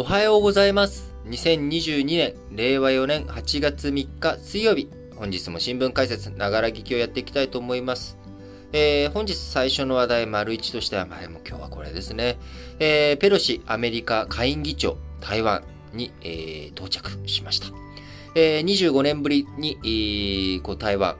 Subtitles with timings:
[0.00, 1.12] おはようございます。
[1.26, 4.88] 2022年、令和4年8月3日水曜日。
[5.14, 8.16] 本日も新聞解説、ながら聞きをやっていきたいと思います。
[8.72, 12.38] えー本日最初の話題、丸一としては、前も今日はこれですね。
[12.78, 17.66] えーペロシ、アメリカ下院議長、台湾に、えー到着しました。
[18.34, 21.18] えー25年ぶりに、えーこう台湾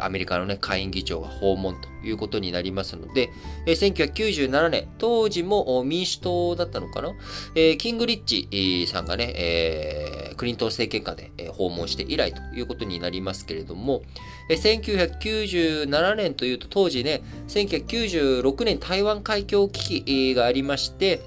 [0.00, 3.30] アメリカの、ね、下院議長が訪問ということになりますので、
[3.66, 7.12] えー1997年、当時も民主党だったのかな、
[7.54, 14.02] えーキングリッチさんがね、えークリントン政権下で訪問して以来ということになりますけれども、
[14.48, 14.80] えー
[15.18, 21.20] 1997年というと当時ね、1996年台湾海峡危機がありまして、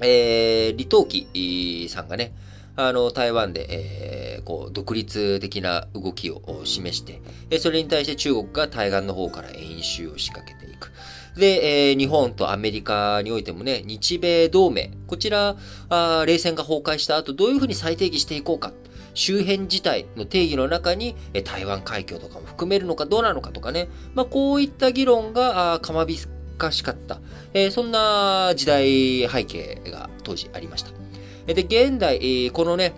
[0.00, 2.32] えー、李登輝さんがね、
[2.76, 10.92] あの、台湾で、えーこう、独立的な動きを示して、えそれに対して中国が対岸の方から演習を仕掛けていく。
[11.36, 15.56] で、えー日本とアメリカにおいてもね、日米同盟、こちら、
[15.88, 18.72] あ冷戦が崩壊した後、どういうふうに再定義していこうか。
[19.14, 26.18] 周辺自体の定義の中に、え台湾海峡とかも含めるのかどうなのかとかね、まあ、こういった議論が、あかまび
[26.58, 27.20] かしかった。
[27.52, 31.03] えーそんな時代背景が当時ありました。
[31.46, 32.94] で、現代、このね、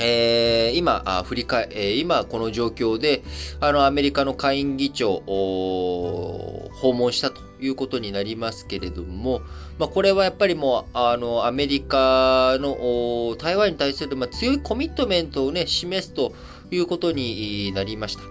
[0.00, 3.22] えー今、あ振り返、えー今この状況で、
[3.60, 9.42] あの、アメリカの下院議長を訪問したということになりますけれども、
[9.78, 16.32] まあ、これはやっぱりもう、あの、アメリカの台湾に対する、まあ、強いコミットメントをね、示すと
[16.70, 18.22] いうことになりました。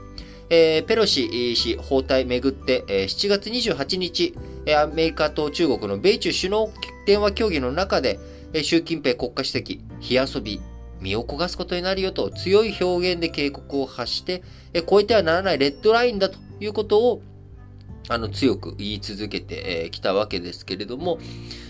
[0.50, 4.34] えーペロシ氏訪台めぐって、えー7月28日、
[4.74, 6.70] アメリカと中国の米中首脳
[7.06, 8.18] 電話協議の中で、
[8.54, 10.62] 習近平国家主席、火遊び、
[11.00, 14.44] 身を焦がすことになるよと強い表現で警告を発して、
[14.90, 17.22] 超えてはならないレッドラインだということを、
[18.10, 21.20] あの、強く言い続けてきたわけですけれども、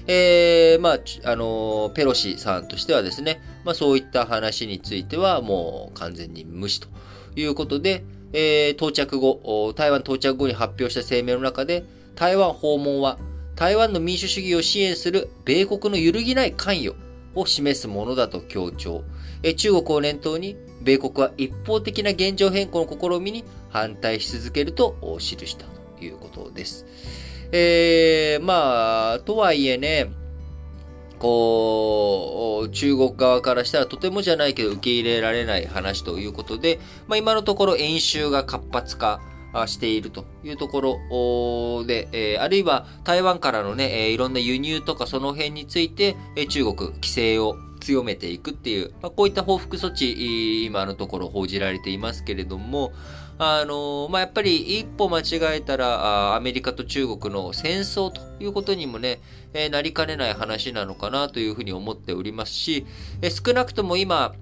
[0.06, 6.88] えーまあ、あのペロシさんとしてはですね、まあそういった話についてはもう完全に無視と
[7.36, 11.84] いうことで、えー到着後、台湾到着後に発表した声明の中で、
[12.16, 13.18] 台湾訪問は
[13.58, 16.96] 台湾の民主主義を支援する米国の揺るぎない関与
[17.34, 19.04] を示すものだと強調。
[19.56, 25.66] 中国を念頭に、米国は一方的な現状変更の試みに反対し続けると記した
[25.98, 26.86] ということです。
[27.52, 30.12] えー、まあ、とはいえね、
[31.18, 39.20] こう、中国側からしたらとてもじゃないけど受け入れられない話ということで、まあ今のところ演習が活発化
[39.66, 40.82] しているというとこ
[41.80, 46.16] ろで、あるいは台湾からのね、いろんな輸入とかその辺について、
[46.50, 52.92] 中国規制を強めていくっていう、こういった報復措置、今のところ報じられていますけれども、
[53.40, 59.20] あのまあ、やっぱり一歩間違えたら、アメリカと中国の戦争ということにもね、
[59.70, 62.86] なりかねない話なのかなというふうに思っておりますし、
[63.46, 64.34] 少なくとも今、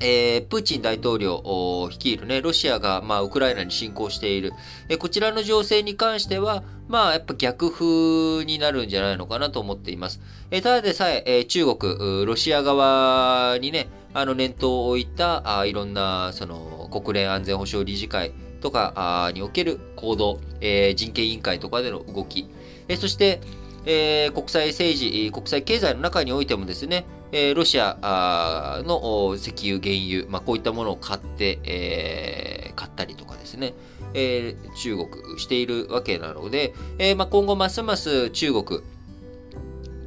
[0.00, 4.52] えープーチン大統領を率いるね、ロシアが、まあ、ウクライナに侵攻している、
[4.88, 10.20] えこちらの情勢に関しては、まあ、やっぱ逆風になるんじゃないのかなと思っています。
[10.50, 22.48] えただでさええ中国、ロシア側にね、あの、念頭を置いた、あいろんな、その、国連安全保障理事会とかにおける行動、えー人権委員会とかでの動き、
[22.88, 23.40] えそして、
[23.84, 33.74] えー国際政治、国際経済の中においてもですね、えーロシアの石油、原油、まあ、こういったものを買って、えー買ったりとかですね、
[34.14, 38.80] えー中国しているわけなので、えまあ、今後ますます中国、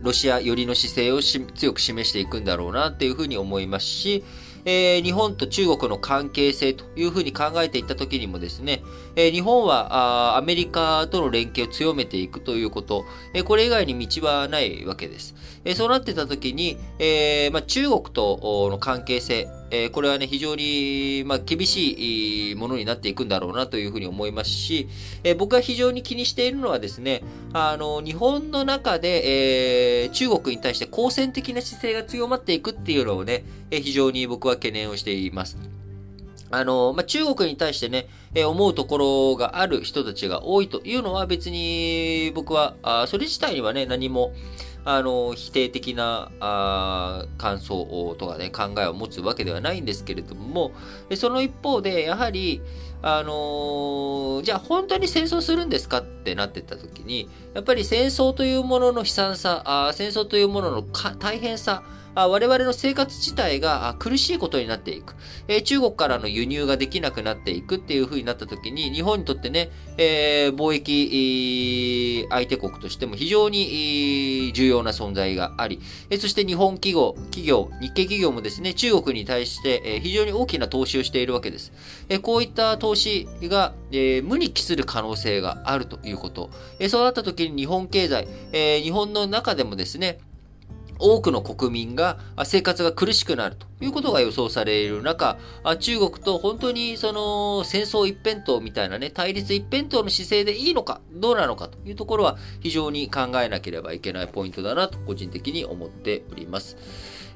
[0.02, 4.24] ロシア寄りの姿勢を強く示していくんだろうなっていうふうに思いますし、
[4.66, 8.84] えー日本と中国の関係性というふうに考えていったときにもですね、
[9.16, 15.36] えー日本はあアメリカとの連携を強めていくということ、えーこれ以外に道はないわけです。
[15.64, 24.88] えそうなってたときに、えまあ、中国との関係性、えーこれはね、非常に、まあ、厳しいものになっていくんだろうなというふうに思いますし、
[25.24, 27.24] えー僕が非常に気にしているのはですね、
[27.54, 35.58] あの、日本の中で、えー中国に対して好戦的な姿勢が強まっていくっていうのをね、えー非常に僕は懸念をしています。
[36.54, 44.34] あの、まあ、中国に対してね、えー思うところがある人たちが多いというのは別に僕は、あそれ自体にはね、何も、
[44.84, 50.72] あの、否定的な、あ感想とかね、考えを持つわけではないんですけれども、
[51.10, 52.62] でその一方で、やはり、
[53.04, 61.84] あのーじゃあ本当に戦争するんですかってなってった時に、やっぱり戦争というものの悲惨さ、あ戦争というものの大変さ、
[62.16, 65.16] 我々の生活自体が苦しいことになっていく、
[65.64, 75.80] 中国からの輸入ができなくなっていくっていう風になった時に、日本にとってね、貿易相手国としても非常に重要な存在があり、
[76.20, 81.72] そして日本企業、企業、日系企業もですね、中国に対して非常に大きな投資をしているわけです。
[82.22, 83.74] こういった投資が
[84.24, 86.50] 無に帰する可能性があるということ。
[86.90, 90.20] そうなった時に日本経済、日本の中でもですね、
[91.02, 95.38] 多くの国民が生活が苦しくなるということが予想される中、
[95.80, 106.78] 中国と本当にその戦争一辺倒みたいなね、対立一辺倒の姿勢でいいのか、どうなのかというところは非常に考えなければいけないポイントだなと個人的に思っております。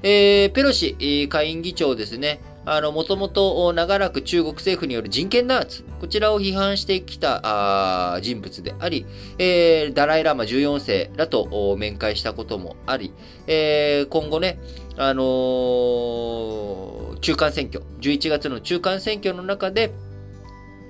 [0.02, 9.06] えー、ペロシ下院議長ですね、あの、もともと長らく中国政府による人権弾圧、こちらを批判してきた人物であり、
[9.38, 13.12] えー、ダライラマ14世らと面会したこともあり、
[13.46, 14.58] えー、今後ね、
[14.96, 19.94] あのー、中間選挙、11月の中間選挙の中で、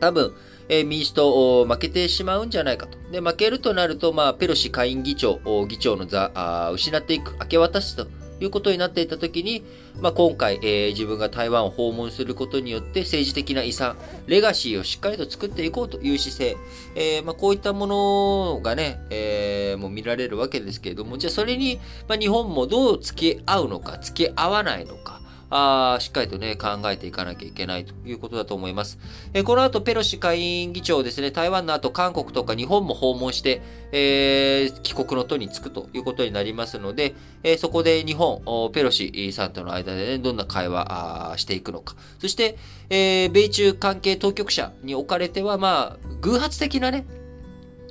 [0.00, 0.32] 多分、
[0.69, 2.99] え、民主党負けてしまうんじゃないかと。
[3.12, 8.06] で、負けるとなると、まあ、ペロシ下院議長、議長の座、あ失っていく、明け渡すと
[8.40, 9.64] いうことになっていたときに、
[10.00, 13.96] まあ、今回、えー、自分が台湾を訪問することによって政治的な遺産、
[14.26, 16.56] レガシーをしっかりと作っていこうという姿勢、
[16.94, 25.20] えー、まあ、こういったものがね、えー、もう見られるわけですけれども、じゃあそれに、まあ、日本もどう付き合うのか、付き合わないのか、
[25.50, 28.98] あしっかりとね、考えていかなきゃいけないということだと思います。
[29.32, 33.62] えー、この後、ペロシ下院議長ですね、台湾の後、韓国とか日本も訪問して、
[33.93, 37.14] えー、帰国の途に就くということになりますので、
[37.44, 41.94] えー、そこで日本、ペロシさんとの間でね、どんな会話していくのか。
[42.19, 42.58] そして、
[42.90, 47.06] えー、米中関係当局者におかれては、まあ、偶発的なね、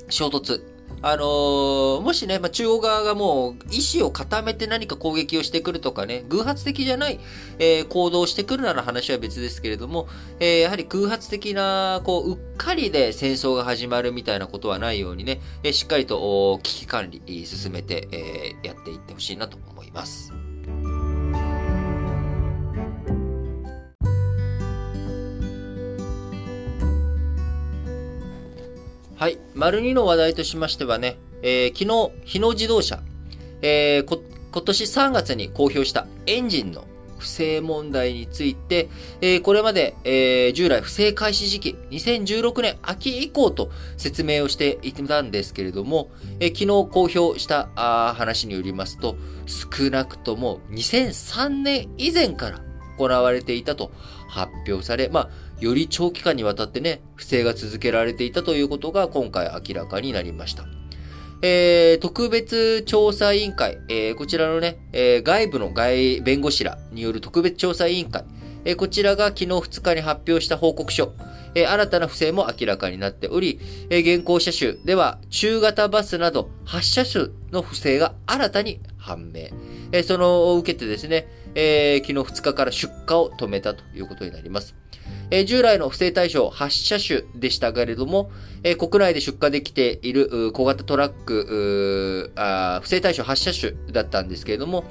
[0.10, 7.19] 衝突、あのー、もしね、まあ、中央側がもう意思を固めて何か攻撃をしてくるとかね、偶発的じゃない、
[7.59, 10.07] えー、行動をしてくるなら話は別ですけれども、
[10.39, 20.44] えー、やはり偶発的な、こう、うっかりで戦争が始まるみたいなことはないようにね、えしっかりと危機管理進めて、えやっていってほしいなと思います。
[29.17, 29.38] はい。
[29.53, 31.85] 丸2の話題としましてはね、えー、昨
[32.25, 33.00] 日、日野自動車、
[33.62, 34.21] えー、
[34.51, 36.83] 今年3月に公表したエンジンの
[37.17, 38.89] 不正問題について、
[39.21, 47.69] えー、これまで、えー、従来不正開始時期、2016年秋以降と説明をしていたんですけれども、えー、昨日公表した
[48.17, 49.15] 話によりますと、
[49.45, 52.59] 少なくとも2003年以前から
[52.97, 53.91] 行われていたと
[54.27, 55.29] 発表され、まあ、
[55.60, 60.66] より長期間にわたってね、不正が続けられていたということが今回明らかになりました。
[61.42, 68.24] えー、特別調査委員会、えー、こちらのね、えー、外部の外弁護士らによる特別調査委員会、
[68.63, 71.13] えー、こちらが昨日2日に発表した報告書、
[71.54, 73.60] えー、新たな不正も明らかになっており、
[73.90, 79.50] えー、現行車種では中型バスなど8車種の不正が新たに判明。
[79.92, 84.75] えー、そのを受けてですね、えー、昨日2日から出荷を止めたということになります。
[85.31, 88.31] えー、従来の不正対象8車種でしたけれども、
[88.63, 94.86] えー、国内で出荷できている小型トラック、あ不正対象8車種だったんですけれども、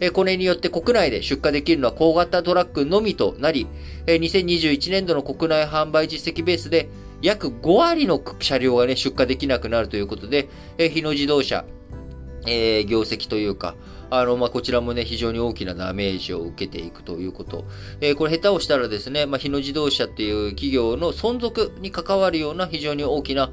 [0.00, 3.66] え、これによって国内で出荷できるのは小型トラックのみとなり、
[4.06, 6.88] えー、2021年度の国内販売実績ベースで
[7.20, 10.48] 約5割の車両がね、出荷できなくなるということで、
[10.78, 11.66] え、日野自動車、
[12.46, 13.74] えー、業績というか、
[14.10, 17.64] あの、まあ、こちらもね、非常に大きなダメージを受けていくということ。
[18.00, 23.50] えー、これ下手をしたらですね、まあ、日野自動車っていう企業の存続に関わるような非常に大きな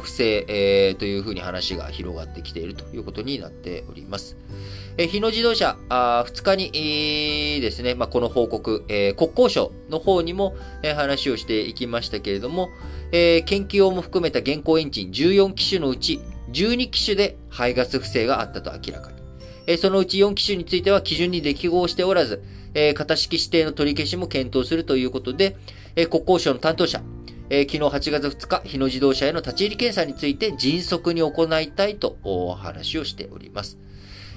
[0.00, 4.36] 不正、えー、というふうに話が広がってきているということになっております。
[4.96, 12.68] えー、日野自動車、あ2日に、えー、ですね、まあ、この報告、えー、国交省の方にも、えー、話をしていきましたけれども、
[13.10, 16.20] えー、研究用も含めた現行エンジン14機種のうち
[16.52, 19.13] 12機種で排ガス不正があったと明らかに。
[19.66, 22.42] えそのうち4機種については基準に適合しておらず、
[22.74, 25.56] え型式指定の取り消しも検討するということで、
[25.96, 27.02] え国交省の担当者、
[27.50, 33.78] え昨日8月2日、日野自動車への立ち入り検査について迅速に行いたいとお話をしております。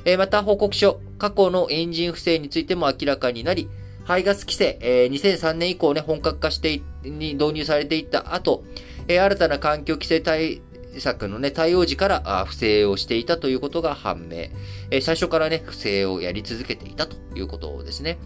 [0.06, 3.70] えまた報告書、過去のエンジン不正についても明らかになり、
[4.06, 8.64] 排ガス規制、え2003年以降ね、本格化してに導入されていった後、
[9.10, 10.62] え新たな環境規制対
[11.02, 14.48] 策のね、対応時から不正をしていたということが判明。
[14.92, 18.18] え最初からね、不正をやり続けていたということですね。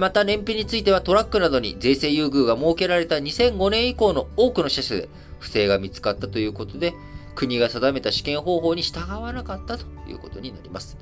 [0.00, 6.94] また、燃費についてはトラックなどに税制優遇が設けられた2005年以降の多くの車種で不正が見つかったということで、
[7.34, 10.96] 国が定めた試験方法に従わなかったということになります。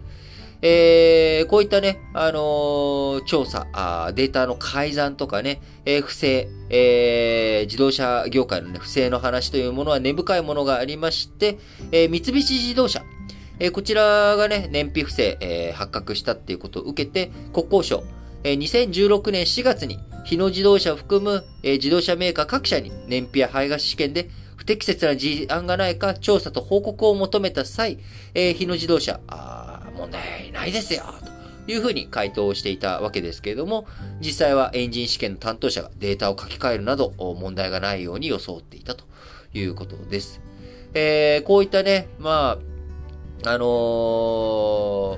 [0.63, 11.59] えー、こういったね、あのー、調査あ、データの改ざんとかね、えー、不正、えー、自動車業界のね、不正の話というものは根深いものがありまして、
[11.93, 13.03] えー、三菱自動車、
[13.59, 18.05] えー、こちらがね、燃費不正、えー、発覚したっていうことを受けて、国交省、
[18.45, 27.99] えー、2016年4月に、日野自動車を含む、えー、自動車メーカー各社に燃費や排ガス試験で不適切な事案がないか調査と報告を求めた際、
[28.35, 29.70] えー、日野自動車、あ
[30.01, 31.05] 問題ないですよ、
[31.67, 33.87] というふうに回答をしていたわけですけれども、
[34.21, 39.05] 実際はエンジン試験の担当者がデータを書き換えるなど、問題がないように装っていたと
[39.53, 40.41] いうことです。
[40.95, 42.59] えー、こういったね、ま
[43.45, 43.65] あ、あの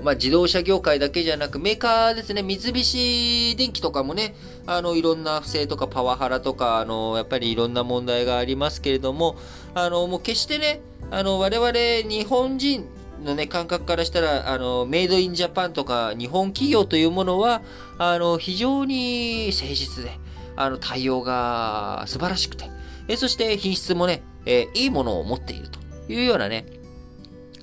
[0.01, 4.35] ー、まあ、自動車業界だけじゃなく、メーカーですね、三菱電機とかもね、
[4.67, 9.37] あの、いろんな不正とかパワハラとか、あのー、やっぱりいろんな問題がありますけれども、
[9.75, 11.73] あのー、もう決してね、あの、我々
[12.09, 12.87] 日本人
[13.23, 17.62] のね、感覚からしたら、あの、メイドインジャパンとか日本企業というものは、
[17.99, 20.19] あの、非常に誠実で、
[20.57, 22.71] あの、対応が素晴らしくて、
[23.09, 25.81] えそして品質もね、えいいものを持っていると
[26.12, 26.67] いうようなね、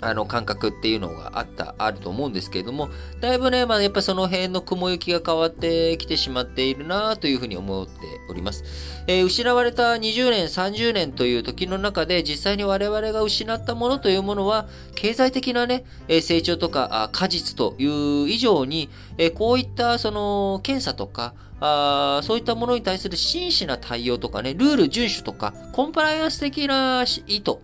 [0.02, 2.90] あの感覚っていうのがあった、あると思うんですけれども、
[3.20, 7.92] だいぶね、まあやっぱその辺の雲行きが変わってきてしまっているなというふうに思って
[8.30, 8.64] おります。
[9.08, 27.58] えー、失われた20年、30年という時の中で実際に我々が失ったものというものは、経済的なね、成長とか果実という以上に、えこういったその検査とか、あそういったものに対する真摯な対応とかね、ルール遵守とか、コンプライアンス的な意図、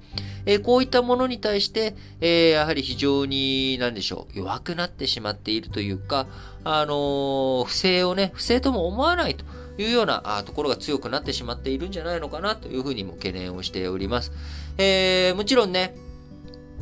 [0.46, 6.28] えー、こういったものに対して、えー、やはり非常に、なんでしょう、弱くなってしまっているというか、
[6.64, 9.46] あの、不正をね、不正とも思わないと
[9.78, 14.32] いうようなあところが強くなってしまっているんじゃないのかなというふうにも懸念をしております。
[14.78, 15.96] えー、もちろんね、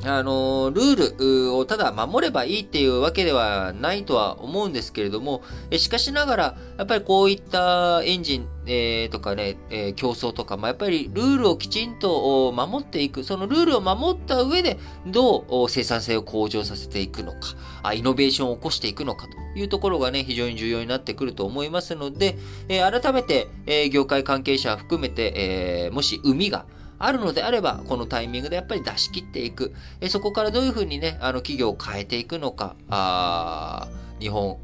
[0.05, 5.43] あの、ルールをただ守ればいいっていうわけではないとは思うんですけれども、
[5.77, 17.39] しかしながら、やっぱりこういったエンジン、えー、とかね、えー、競争とか、まあ、やっぱりルールをきちんと守っていく、そのルールを守った上で、どう生産性を向上させていくのか、
[17.83, 26.65] あイノベーションを起こしていくのかというところがね、非常に重要になってくると思いますので、えー、改めて、え業界関係者含めて、えもし海が、
[27.05, 29.73] あるのであれば、このタイミングでやっぱり出し切っていく。
[29.99, 33.89] えそこからどういうふうにね、あの企業を変えていくのか、あ
[34.21, 34.57] 日本、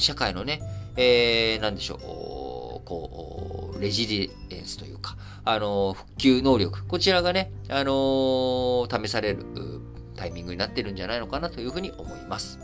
[0.00, 0.60] 社会のね、
[0.96, 9.44] えー、なんでしょう、こう、レジリエンスというか、あの、復旧能力、こちらがね、あの試される
[10.16, 12.58] タイミングになってるんじゃないのかなというふうに思います。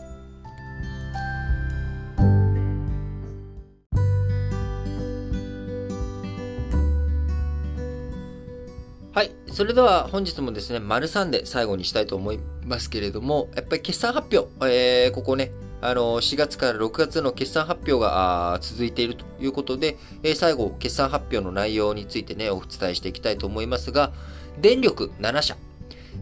[9.52, 24.12] それでは本日もですね、丸3で最後にしたいと思いますけれども、やっぱり決算発表、えー、ここね、あの、4月から6月の決算発表が続いているということで、えー、最後、決算発表の内容についてね、お伝えしていきたいと思いますが、
[24.58, 25.58] 電力7社、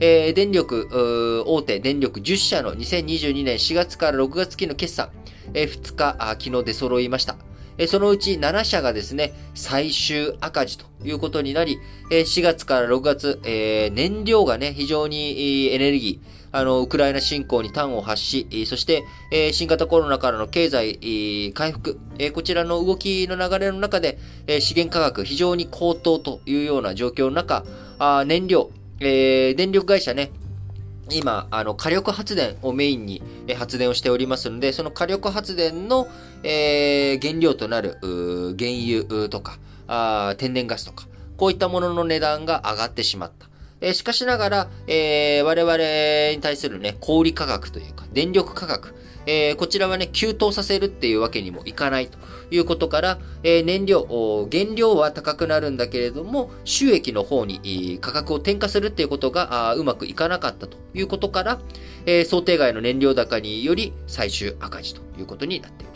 [0.00, 5.10] えー、電力、大手電力10社の2022年4月から6月期の決算、
[5.54, 7.36] えー、2日昨日出揃いました。
[7.86, 11.78] そのうち7社がですね、最終赤字ということになり、
[12.10, 27.64] 4月から6月、え燃料がね、非常にエネルギー、あの、ウクライナ侵攻に端を発し、そして、え新型コロナからの経済回復、えこちらの動きの流れの中で、え資源価格非常に高騰というような状況の中、
[27.98, 28.70] あ燃料、
[29.00, 30.32] え電力会社ね、
[31.10, 33.22] 今、あの、火力発電をメインに
[33.58, 36.08] 発電をしておりますので、その火力発電の、
[36.42, 37.98] えー、原料となる、
[38.58, 39.58] 原油とか
[39.90, 43.49] あ、天然ガスとか、こういったものの値段が上がってしまった。
[43.80, 48.94] えー、しかしながら、えー、我々に対するね、小売価格というか、電力価格、
[49.26, 52.18] えー、こちらはね、急騰させるっていうわけにもいかないと
[52.50, 61.60] いうことから、え、燃料、原料は高くなるんだけれども、収益の方に価格を転嫁するっていうことがうまくいかなかったということから、
[62.06, 65.89] え、想定外の燃料高により最終赤字ということになっております。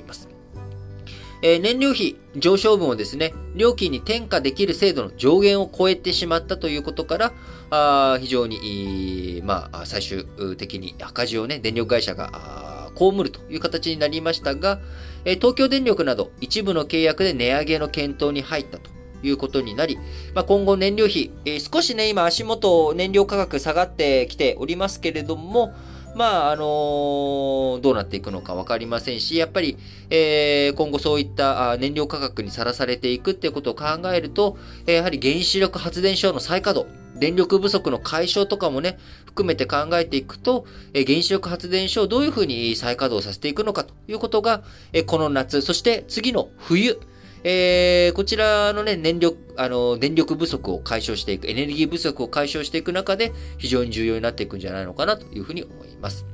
[1.46, 7.32] えー、燃料費上昇分をですね、料金に転嫁できる制度の上限を超えてしまったということから、
[7.68, 10.24] あ非常に、まあ、最終
[10.56, 14.80] 的に赤字をね、電力会社が被るという形になりましたが
[15.26, 18.90] え、東京電力など一部の契約で値上げの検討に入ったと
[19.22, 19.98] いうことになり、
[20.34, 25.74] まあ、今後燃料費え、少しね、今足元燃料価格下がってきておりますけれども、
[26.14, 29.76] まあ、あのー、どうなっていくのかわかりませんし、やっぱり、
[30.10, 34.56] えー、今後そういった燃料価格にさらされていくっていうことを考えると、
[34.86, 47.00] やはり原子力発電所の再稼働、電力不足の解消とかもね、含めて考えていくと、え原子力発電所をどういうふうに再稼働させていくのかということが、えこの夏、そして次の冬、
[47.46, 56.24] えー、こちらのね、燃力、あの、電力不足を解消していく、エネルギー不足を解消していく中で、非常に重要になっていくんじゃないのかなというふうに思います。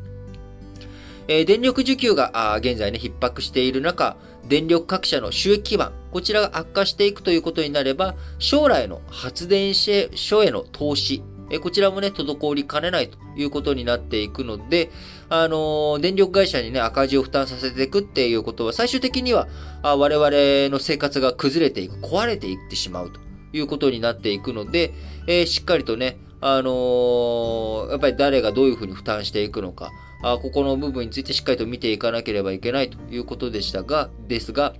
[1.27, 4.17] えー、電力需給があ現在ね、逼迫している中、
[4.49, 14.91] 電力各社の収益基盤、こちらが悪化していくということになれば、将来の発電所への投資、えこちらもね、滞りかねないということになっていくので、
[15.31, 19.47] あの、電力会社にね、赤字を負担させていくっていうことは、最終的には、
[19.81, 20.29] あ我々
[20.69, 23.21] の生活が崩れていく、壊れていってしまうと
[23.53, 24.93] いうことになっていくので、
[25.29, 34.75] えー、しっかりとね、あのー、やっぱり誰がどういうふうに負担していくのか、あここの部分についてしっかりと見ていかなければいけないということでしたが、ですが、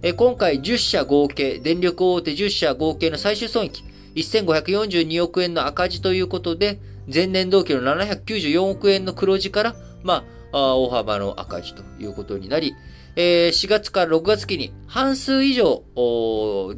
[0.00, 3.84] え今回10社合計、電力大手10社合計の最終損益、
[4.16, 6.80] 1542億円の赤字ということで、
[7.12, 12.74] 前年同期の794億円の黒字から、まあ、大幅の赤字ということになり、
[13.16, 15.82] えー、4月から6月期に半数以上、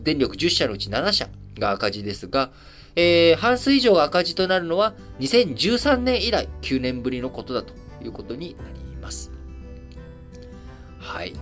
[0.03, 2.51] 電力10社のうち7社が赤字ですが、
[2.97, 9.33] えー、半数以上が赤字となるのは2013年以来9年ぶりのことだということになります。
[10.99, 11.33] はい。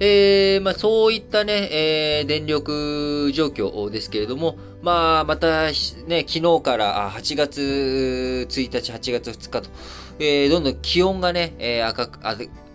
[0.00, 9.70] えー、まあ、そういったね、えー、電力状況ですけれども、まあ、また、ね、昨日から8月1日、8月2日と、
[10.18, 12.18] えー、どんどん気温がね、えー、赤く、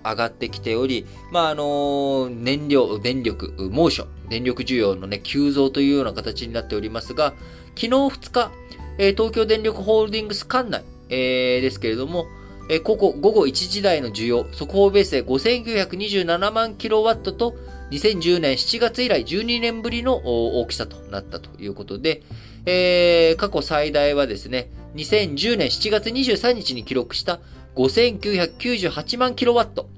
[0.02, 7.34] 上がってきており、まあ、あの、燃料、電力、猛暑、電力需要のね、急増というような形になっておりますが、
[7.76, 8.52] 昨日2日、
[8.98, 12.28] えー、東京電力ホールディングス管内、えー、ですけれども、
[12.70, 17.56] え午後、午後1時台の需要、速報ベースで5927万キロワットと、
[17.90, 22.22] 2010年7月以来12年ぶりの大きさとなったということで、
[22.68, 27.40] えー、過去最大はですね、2010年7月23日に記録した
[27.76, 29.90] 5998万キロワット、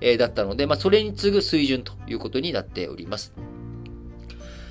[0.00, 3.32] えー、だったので、まあ、それに次ぐ水準ということになっております。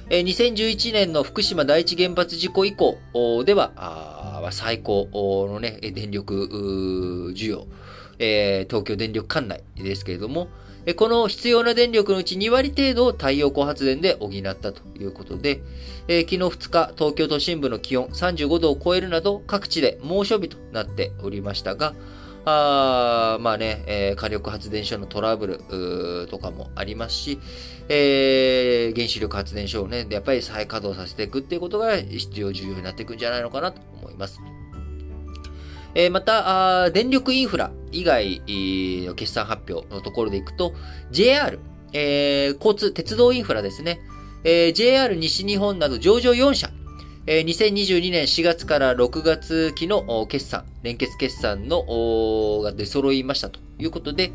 [0.10, 2.98] えー、2011年の福島第一原発事故以降
[3.44, 3.72] では、
[4.52, 7.68] 最高のね、電力需要、
[8.20, 10.48] えー、東京電力管内ですけれども、
[10.96, 15.62] この必要な電力のうち2割程度を太陽光発電で補ったということで、
[16.08, 21.94] えー、昨日2日、東京都心部の気温35度を超えるなど各地で猛暑日となっておりましたが、
[22.46, 27.40] あまあね、えー、火力発電所のトラブルとかもありますし、
[27.90, 34.40] えー、原子力発電所をね、やっぱり再稼働させていくっていうことが必要、重要になっていくんじゃないのかなと思います。
[35.96, 40.74] えー、またあ、電力インフラ以外の決算発表のところでいくと、
[41.10, 41.60] JR、
[41.92, 44.00] えー、交通、鉄道インフラですね。
[44.44, 46.70] えー、JR 西日本など上場4社、
[47.26, 54.32] えー、2022年4月から6月期の決算、連結決算のが出揃いましたということで、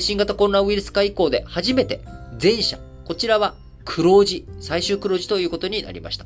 [0.00, 2.00] 新型コロナウイルス化以降で初めて
[2.38, 6.24] 全社、こちらは黒字、最終黒字ということになりました。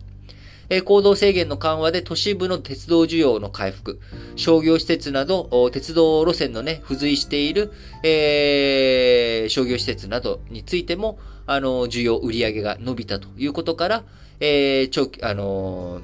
[0.69, 4.01] え行動制限の緩和で都市部の鉄道需要の回復、
[4.35, 14.05] 商業施設など、鉄道路線のね、付随している、えー、商業施設などについても、あの、需要、売上が伸びたということから、
[14.41, 16.03] えー、長期、あのー、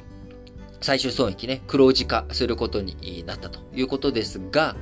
[0.81, 4.77] 最終損益ね、黒字化することになったということですが、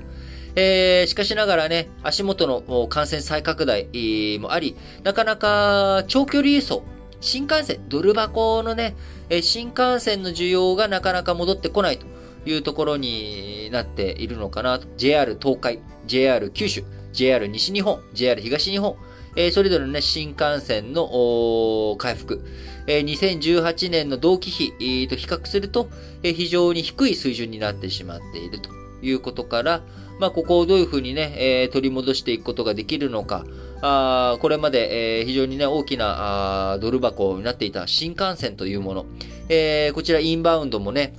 [0.57, 6.83] えー、しかしながらね、足元の感染再拡大もあり、なかなか長距離輸送、
[7.21, 8.97] 新幹線、ドル箱のね、
[9.43, 12.07] 新幹線の需要がなかなか戻ってこないと
[12.47, 14.81] いうところになっているのかな。
[14.97, 18.97] JR 東海、JR 九州、JR 西日本、JR 東日本、
[19.37, 22.45] えー、それぞれのね、新幹線の回復、
[22.87, 24.73] えー、2018年の同期比
[25.09, 25.89] と比較すると、
[26.23, 28.71] えー、非常に低い水準になってしまっていると
[29.03, 29.83] いうことから、
[30.21, 33.47] まあ、ここをどういうふうにね、えー、取り戻していくことができるのか、
[33.81, 39.07] あこれまで、えー、非常にね、大きなあドル箱になっていた新幹線というもの、
[39.49, 41.15] えー、こちらインバウンドもね、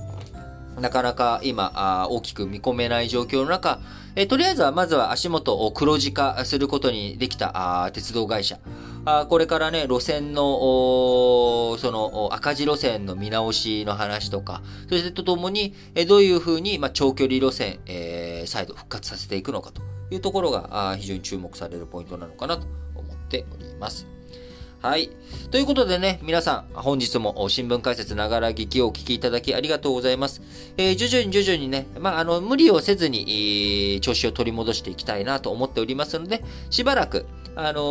[0.80, 3.80] なかなか今、あ大きく見込めない状況の中、
[4.16, 8.60] えー、とりあえずはまずは足元を黒字化することにできたあ鉄道会社。
[9.06, 15.74] あこれからね、路線の、その赤字路線の見直しの話とか、そしてとともに、
[16.08, 24.08] どういうふうに、まあ、長距離路線、えー、再度復活させていくのかというところが、非常に注目されるポイントなのかなと思っております。
[24.82, 25.12] はい。
[25.52, 30.42] ということでね、皆さん、本日も新聞解説ながら聞きをお聞きいただきありがとうございます。
[30.76, 33.20] えー、徐々に徐々にね、まあ、あの、無理をせずに、
[33.94, 37.82] えー、調子を取り戻していきたいなと思っておりますので、しばらく、あの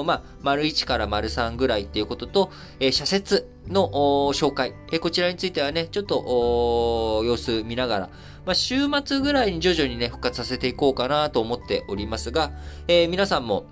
[0.00, 3.88] ー、まあ、丸1から丸3ぐらいっていうことと、えー、社説の
[4.32, 8.10] 紹介、えー、こちらについてはね、ちょっと、様子見ながら、
[8.44, 12.50] まあ、週末ぐらいに徐々にね、復活させていこうかなと思っておりますが、
[12.88, 13.66] えー、皆さんも、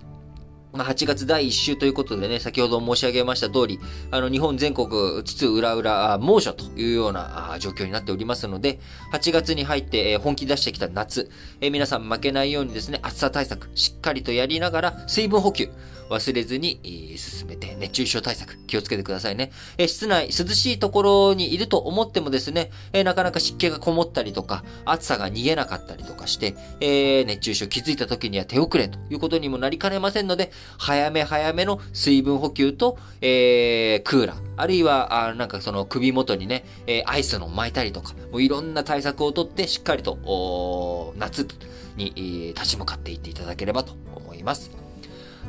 [0.71, 3.79] まあ、8月第1週ということでね、先ほど申し上げました通り、
[4.11, 8.79] あの、日本全国、津々浦々、猛暑というような状況になっておりますので、
[9.11, 15.69] 8月に入って本気出してきた夏、え皆さん負けないようにですね、暑さ対策、しっかりとやりながら、水分補給、
[16.09, 16.79] 忘れずに、
[17.17, 19.51] 進めて、熱中症対策、気をつけてくださいね。
[19.77, 41.47] え室内、涼しいところにいると思ってもですね、えなかなか湿気がこもったりとか、暑さが逃げなかったりとかして、え熱中症気づいた時には手遅れということにもなりかねませんので、早め早めの水分補給と、え、クーラー、あるいは、あなんかその首元にね、え、アイスの巻いたりとか、もういろんな対策をとってしっかりと、夏
[41.95, 44.71] に、立ち向かっていっていただければと思います。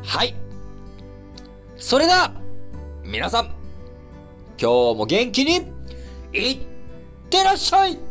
[0.03, 0.50] はい。
[1.81, 2.31] それでは、
[3.03, 3.47] 皆さん、
[4.61, 5.73] 今日も元気に、
[6.35, 6.59] いっ
[7.31, 8.10] てらっしゃい。